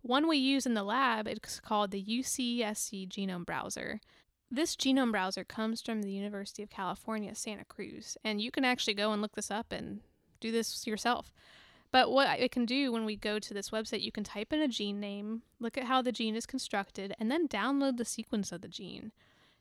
One 0.00 0.28
we 0.28 0.38
use 0.38 0.64
in 0.64 0.74
the 0.74 0.84
lab 0.84 1.28
is 1.28 1.60
called 1.60 1.90
the 1.90 2.02
UCSC 2.02 3.08
Genome 3.08 3.44
Browser. 3.44 4.00
This 4.50 4.76
genome 4.76 5.10
browser 5.10 5.44
comes 5.44 5.82
from 5.82 6.00
the 6.00 6.10
University 6.10 6.62
of 6.62 6.70
California, 6.70 7.34
Santa 7.34 7.66
Cruz, 7.66 8.16
and 8.24 8.40
you 8.40 8.50
can 8.50 8.64
actually 8.64 8.94
go 8.94 9.12
and 9.12 9.20
look 9.20 9.34
this 9.34 9.50
up 9.50 9.72
and 9.72 10.00
do 10.40 10.50
this 10.52 10.86
yourself. 10.86 11.32
But 11.90 12.10
what 12.10 12.38
it 12.38 12.52
can 12.52 12.66
do 12.66 12.92
when 12.92 13.04
we 13.04 13.16
go 13.16 13.38
to 13.38 13.54
this 13.54 13.70
website, 13.70 14.02
you 14.02 14.12
can 14.12 14.24
type 14.24 14.52
in 14.52 14.60
a 14.60 14.68
gene 14.68 15.00
name, 15.00 15.42
look 15.58 15.78
at 15.78 15.84
how 15.84 16.02
the 16.02 16.12
gene 16.12 16.36
is 16.36 16.44
constructed, 16.44 17.14
and 17.18 17.30
then 17.30 17.48
download 17.48 17.96
the 17.96 18.04
sequence 18.04 18.52
of 18.52 18.60
the 18.60 18.68
gene. 18.68 19.12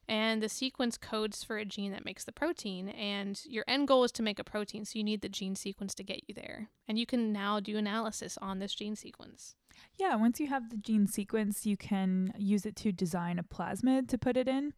And 0.10 0.42
the 0.42 0.50
sequence 0.50 0.98
codes 0.98 1.44
for 1.44 1.58
a 1.58 1.66
gene 1.66 1.92
that 1.92 2.06
makes 2.06 2.24
the 2.24 2.32
protein. 2.32 2.90
And 2.90 3.42
your 3.46 3.66
end 3.68 3.90
goal 3.90 4.06
is 4.06 4.12
to 4.14 4.24
make 4.24 4.40
a 4.40 4.44
protein, 4.44 4.86
so 4.86 4.98
you 4.98 5.04
need 5.04 5.22
the 5.22 5.30
gene 5.30 5.56
sequence 5.56 5.94
to 5.96 6.04
get 6.04 6.28
you 6.28 6.34
there. 6.34 6.70
And 6.88 6.98
you 6.98 7.06
can 7.06 7.34
now 7.34 7.60
do 7.60 7.78
analysis 7.78 8.38
on 8.42 8.60
this 8.60 8.74
gene 8.74 8.96
sequence. 8.96 9.56
Yeah, 9.98 10.16
once 10.16 10.40
you 10.40 10.48
have 10.48 10.70
the 10.70 10.78
gene 10.78 11.08
sequence, 11.08 11.66
you 11.66 11.76
can 11.76 12.34
use 12.38 12.66
it 12.66 12.76
to 12.78 12.92
design 12.92 13.38
a 13.38 13.44
plasmid 13.44 14.08
to 14.10 14.18
put 14.18 14.38
it 14.38 14.48
in. 14.48 14.74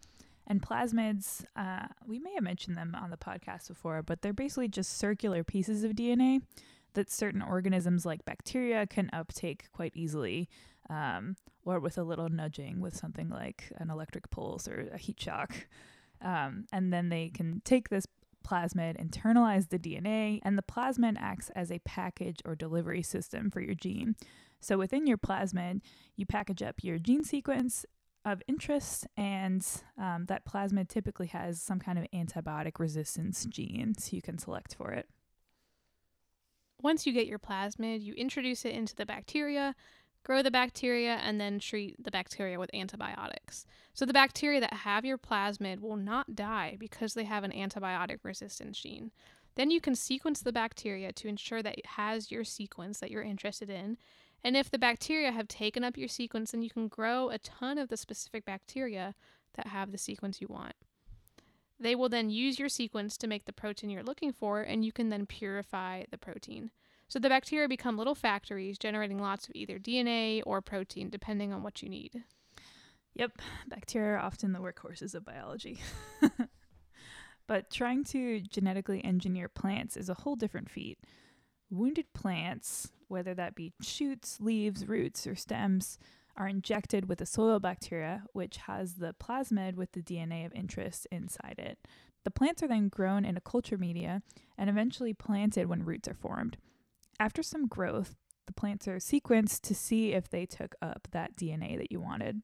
And 0.50 0.62
plasmids, 0.62 1.46
uh, 1.56 1.86
we 2.08 2.18
may 2.18 2.34
have 2.34 2.44
mentioned 2.44 2.76
them 2.76 2.96
on 3.00 3.12
the 3.12 3.18
podcast 3.18 3.68
before, 3.68 4.02
but 4.02 4.22
they're 4.22 4.34
basically 4.34 4.68
just 4.68 4.98
circular 4.98 5.44
pieces 5.44 5.84
of 5.84 5.92
DNA 5.92 6.42
that 6.94 7.12
certain 7.12 7.44
organisms 7.44 8.04
like 8.04 8.26
bacteria 8.26 8.88
can 8.88 9.12
uptake 9.14 9.68
quite 9.72 9.96
easily, 9.96 10.50
um, 10.90 11.36
or 11.64 11.80
with 11.80 12.00
a 12.00 12.04
little 12.04 12.30
nudging 12.30 12.80
with 12.80 12.96
something 12.96 13.30
like 13.30 13.72
an 13.78 13.92
electric 13.92 14.32
pulse 14.32 14.68
or 14.68 14.90
a 14.92 14.98
heat 14.98 15.22
shock. 15.22 15.68
Um, 16.22 16.66
and 16.74 16.92
then 16.92 17.10
they 17.10 17.30
can 17.30 17.62
take 17.64 17.90
this 17.90 18.08
plasmid, 18.46 18.98
internalize 18.98 19.70
the 19.70 19.78
DNA, 19.78 20.40
and 20.44 20.58
the 20.58 20.64
plasmid 20.64 21.16
acts 21.20 21.50
as 21.52 21.72
a 21.72 21.80
package 21.80 22.40
or 22.44 22.56
delivery 22.56 23.04
system 23.04 23.52
for 23.52 23.62
your 23.62 23.76
gene. 23.76 24.16
So 24.60 24.78
within 24.78 25.08
your 25.08 25.18
plasmid, 25.18 25.82
you 26.16 26.26
package 26.26 26.64
up 26.64 26.84
your 26.84 26.98
gene 26.98 27.24
sequence 27.24 27.86
of 28.26 28.42
interest, 28.48 29.08
and 29.16 29.66
um, 29.98 30.26
that 30.26 30.46
plasmid 30.46 30.90
typically 30.90 31.28
has 31.28 31.62
some 31.62 31.80
kind 31.80 31.98
of 31.98 32.06
antibiotic 32.14 32.80
resistance 32.80 33.46
gene, 33.46 33.96
so 33.98 34.16
you 34.16 34.22
can 34.22 34.38
select 34.38 34.76
for 34.76 34.92
it. 34.92 35.08
Once 36.82 37.06
you 37.06 37.14
get 37.14 37.28
your 37.28 37.40
plasmid, 37.40 38.04
you 38.04 38.14
introduce 38.14 38.66
it 38.66 38.74
into 38.74 38.96
the 38.96 39.06
bacteria, 39.06 39.76
grow 40.24 40.42
the 40.42 40.52
bacteria, 40.52 41.16
and 41.24 41.40
then 41.40 41.60
treat 41.60 42.02
the 42.04 42.12
bacteria 42.12 42.60
with 42.60 42.74
antibiotics. 42.74 43.66
So 43.94 44.06
the 44.06 44.14
bacteria 44.14 44.60
that 44.60 44.74
have 44.74 45.06
your 45.06 45.18
plasmid 45.18 45.80
will 45.80 45.98
not 45.98 46.36
die 46.36 46.78
because 46.80 47.14
they 47.14 47.26
have 47.26 47.44
an 47.44 47.52
antibiotic 47.52 48.20
resistance 48.24 48.80
gene. 48.80 49.12
Then 49.56 49.72
you 49.72 49.82
can 49.82 49.96
sequence 49.96 50.42
the 50.42 50.54
bacteria 50.54 51.12
to 51.14 51.28
ensure 51.28 51.62
that 51.64 51.78
it 51.78 51.86
has 51.86 52.32
your 52.32 52.44
sequence 52.44 53.00
that 53.00 53.12
you're 53.12 53.24
interested 53.24 53.70
in, 53.70 53.98
and 54.44 54.56
if 54.56 54.72
the 54.72 54.80
bacteria 54.80 55.32
have 55.32 55.48
taken 55.48 55.84
up 55.84 55.98
your 55.98 56.08
sequence, 56.08 56.52
then 56.52 56.62
you 56.62 56.70
can 56.70 56.88
grow 56.88 57.30
a 57.30 57.38
ton 57.38 57.78
of 57.78 57.90
the 57.90 57.98
specific 57.98 58.46
bacteria 58.46 59.16
that 59.56 59.68
have 59.68 59.92
the 59.92 59.98
sequence 59.98 60.40
you 60.40 60.48
want. 60.50 60.76
They 61.80 61.96
will 61.96 62.10
then 62.10 62.30
use 62.30 62.60
your 62.60 62.70
sequence 62.70 63.18
to 63.18 63.28
make 63.28 63.46
the 63.46 63.54
protein 63.54 63.90
you're 63.90 64.04
looking 64.04 64.34
for, 64.34 64.62
and 64.62 64.84
you 64.84 64.92
can 64.92 65.10
then 65.10 65.26
purify 65.26 66.04
the 66.12 66.18
protein. 66.18 66.72
So 67.08 67.20
the 67.20 67.30
bacteria 67.30 67.68
become 67.68 67.98
little 67.98 68.16
factories 68.16 68.78
generating 68.78 69.20
lots 69.20 69.48
of 69.48 69.56
either 69.56 69.80
DNA 69.80 70.44
or 70.46 70.62
protein, 70.62 71.10
depending 71.10 71.54
on 71.54 71.64
what 71.64 71.82
you 71.82 71.90
need. 71.90 72.24
Yep, 73.16 73.42
bacteria 73.68 74.14
are 74.14 74.20
often 74.20 74.52
the 74.52 74.60
workhorses 74.60 75.16
of 75.16 75.26
biology. 75.26 75.80
but 77.48 77.72
trying 77.72 78.04
to 78.06 78.42
genetically 78.42 79.04
engineer 79.04 79.50
plants 79.50 79.98
is 79.98 80.10
a 80.10 80.14
whole 80.14 80.36
different 80.36 80.70
feat. 80.70 81.00
Wounded 81.72 82.14
plants, 82.14 82.92
whether 83.10 83.34
that 83.34 83.56
be 83.56 83.74
shoots, 83.82 84.40
leaves, 84.40 84.88
roots, 84.88 85.28
or 85.28 85.36
stems, 85.36 85.98
are 86.38 86.48
injected 86.48 87.10
with 87.10 87.20
a 87.20 87.26
soil 87.26 87.60
bacteria, 87.60 88.24
which 88.34 88.58
has 88.58 88.96
the 88.96 89.14
plasmid 89.22 89.76
with 89.76 89.92
the 89.92 90.02
DNA 90.02 90.46
of 90.46 90.54
interest 90.54 91.06
inside 91.12 91.56
it. 91.58 91.78
The 92.24 92.32
plants 92.32 92.64
are 92.64 92.68
then 92.68 92.90
grown 92.90 93.26
in 93.26 93.36
a 93.38 93.42
culture 93.42 93.78
media 93.78 94.22
and 94.58 94.70
eventually 94.70 95.14
planted 95.14 95.68
when 95.68 95.84
roots 95.84 96.08
are 96.08 96.14
formed. 96.14 96.58
After 97.20 97.44
some 97.44 97.68
growth, 97.68 98.16
the 98.46 98.54
plants 98.54 98.88
are 98.88 98.98
sequenced 98.98 99.62
to 99.62 99.76
see 99.76 100.14
if 100.14 100.30
they 100.30 100.46
took 100.46 100.76
up 100.82 101.08
that 101.12 101.36
DNA 101.36 101.78
that 101.78 101.92
you 101.92 102.00
wanted. 102.00 102.42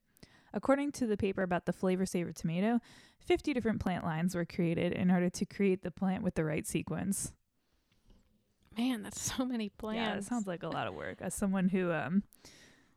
According 0.53 0.91
to 0.93 1.07
the 1.07 1.17
paper 1.17 1.43
about 1.43 1.65
the 1.65 1.73
Flavr 1.73 2.03
Savr 2.03 2.33
tomato, 2.33 2.79
50 3.19 3.53
different 3.53 3.81
plant 3.81 4.03
lines 4.03 4.35
were 4.35 4.45
created 4.45 4.93
in 4.93 5.11
order 5.11 5.29
to 5.29 5.45
create 5.45 5.83
the 5.83 5.91
plant 5.91 6.23
with 6.23 6.35
the 6.35 6.45
right 6.45 6.65
sequence. 6.65 7.33
Man, 8.77 9.03
that's 9.03 9.21
so 9.21 9.45
many 9.45 9.69
plants. 9.69 9.99
Yeah, 9.99 10.17
it 10.17 10.23
sounds 10.25 10.47
like 10.47 10.63
a 10.63 10.69
lot 10.69 10.87
of 10.87 10.95
work. 10.95 11.17
As 11.21 11.33
someone 11.33 11.69
who 11.69 11.91
um, 11.91 12.23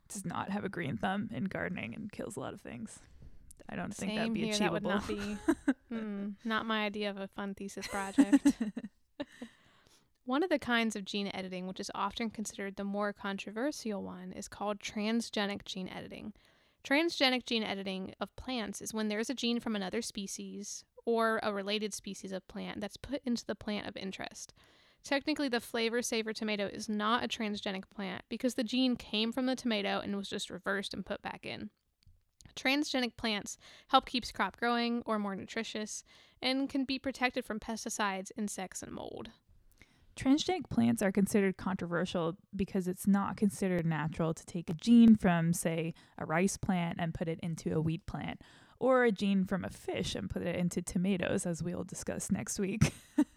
does 0.07 0.25
not 0.25 0.49
have 0.49 0.63
a 0.63 0.69
green 0.69 0.97
thumb 0.97 1.29
in 1.33 1.45
gardening 1.45 1.95
and 1.95 2.11
kills 2.11 2.35
a 2.35 2.39
lot 2.39 2.53
of 2.53 2.61
things, 2.61 2.99
I 3.69 3.75
don't 3.75 3.93
think 3.93 4.15
that'd 4.15 4.33
be 4.33 4.45
here. 4.45 4.55
achievable. 4.55 4.89
That 4.89 5.07
would 5.07 5.17
not 5.17 5.37
be 5.57 5.73
mm, 5.95 6.33
not 6.43 6.65
my 6.65 6.83
idea 6.85 7.09
of 7.09 7.17
a 7.17 7.27
fun 7.27 7.53
thesis 7.53 7.87
project. 7.87 8.45
One 10.25 10.43
of 10.43 10.49
the 10.51 10.59
kinds 10.59 10.95
of 10.95 11.05
gene 11.05 11.31
editing, 11.33 11.65
which 11.65 11.79
is 11.79 11.89
often 11.95 12.29
considered 12.29 12.75
the 12.75 12.83
more 12.83 13.13
controversial 13.13 14.03
one, 14.03 14.31
is 14.31 14.47
called 14.47 14.79
transgenic 14.79 15.65
gene 15.65 15.89
editing. 15.89 16.33
Transgenic 16.83 17.45
gene 17.45 17.63
editing 17.63 18.13
of 18.19 18.35
plants 18.35 18.79
is 18.79 18.93
when 18.93 19.07
there's 19.07 19.31
a 19.31 19.33
gene 19.33 19.59
from 19.59 19.75
another 19.75 20.03
species 20.03 20.83
or 21.03 21.39
a 21.41 21.51
related 21.51 21.95
species 21.95 22.31
of 22.31 22.47
plant 22.47 22.79
that's 22.79 22.95
put 22.95 23.21
into 23.25 23.43
the 23.43 23.55
plant 23.55 23.87
of 23.87 23.97
interest. 23.97 24.53
Technically, 25.03 25.47
the 25.47 25.57
Flavr 25.57 25.99
Savr 25.99 26.33
tomato 26.33 26.67
is 26.67 26.89
not 26.89 27.23
a 27.23 27.27
transgenic 27.27 27.89
plant 27.89 28.23
because 28.29 28.55
the 28.55 28.63
gene 28.63 28.95
came 28.95 29.31
from 29.31 29.45
the 29.45 29.55
tomato 29.55 29.99
and 29.99 30.15
was 30.15 30.29
just 30.29 30.49
reversed 30.49 30.93
and 30.93 31.05
put 31.05 31.21
back 31.21 31.45
in. 31.45 31.69
Transgenic 32.55 33.15
plants 33.15 33.57
help 33.87 34.05
keep 34.05 34.31
crop 34.33 34.57
growing 34.57 35.01
or 35.05 35.17
more 35.19 35.35
nutritious 35.35 36.03
and 36.41 36.69
can 36.69 36.83
be 36.83 36.99
protected 36.99 37.45
from 37.45 37.59
pesticides, 37.59 38.31
insects, 38.37 38.83
and 38.83 38.91
mold. 38.91 39.29
Transgenic 40.15 40.69
plants 40.69 41.01
are 41.01 41.13
considered 41.13 41.55
controversial 41.55 42.35
because 42.53 42.87
it's 42.87 43.07
not 43.07 43.37
considered 43.37 43.85
natural 43.85 44.33
to 44.33 44.45
take 44.45 44.69
a 44.69 44.73
gene 44.73 45.15
from, 45.15 45.53
say, 45.53 45.93
a 46.17 46.25
rice 46.25 46.57
plant 46.57 46.97
and 46.99 47.13
put 47.13 47.29
it 47.29 47.39
into 47.41 47.73
a 47.73 47.79
wheat 47.79 48.05
plant, 48.05 48.41
or 48.79 49.05
a 49.05 49.11
gene 49.13 49.45
from 49.45 49.63
a 49.63 49.69
fish 49.69 50.15
and 50.15 50.29
put 50.29 50.41
it 50.41 50.57
into 50.57 50.81
tomatoes, 50.81 51.45
as 51.45 51.63
we'll 51.63 51.85
discuss 51.85 52.31
next 52.31 52.59
week. 52.59 52.93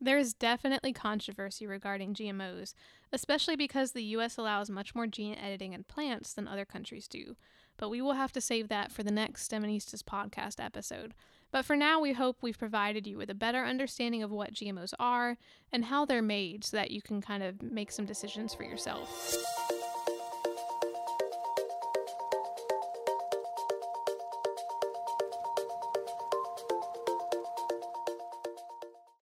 There 0.00 0.18
is 0.18 0.32
definitely 0.32 0.92
controversy 0.92 1.66
regarding 1.66 2.14
GMOs, 2.14 2.74
especially 3.12 3.56
because 3.56 3.92
the 3.92 4.04
US 4.04 4.36
allows 4.36 4.70
much 4.70 4.94
more 4.94 5.08
gene 5.08 5.34
editing 5.34 5.72
in 5.72 5.84
plants 5.84 6.32
than 6.32 6.46
other 6.46 6.64
countries 6.64 7.08
do. 7.08 7.36
But 7.76 7.88
we 7.88 8.00
will 8.00 8.12
have 8.12 8.32
to 8.32 8.40
save 8.40 8.68
that 8.68 8.92
for 8.92 9.02
the 9.02 9.10
next 9.10 9.50
Steministas 9.50 10.02
podcast 10.02 10.64
episode. 10.64 11.14
But 11.50 11.64
for 11.64 11.76
now, 11.76 12.00
we 12.00 12.12
hope 12.12 12.38
we've 12.42 12.58
provided 12.58 13.06
you 13.06 13.16
with 13.16 13.30
a 13.30 13.34
better 13.34 13.64
understanding 13.64 14.22
of 14.22 14.30
what 14.30 14.54
GMOs 14.54 14.92
are 14.98 15.36
and 15.72 15.86
how 15.86 16.04
they're 16.04 16.22
made 16.22 16.64
so 16.64 16.76
that 16.76 16.90
you 16.90 17.02
can 17.02 17.20
kind 17.20 17.42
of 17.42 17.62
make 17.62 17.90
some 17.90 18.04
decisions 18.04 18.54
for 18.54 18.64
yourself. 18.64 19.77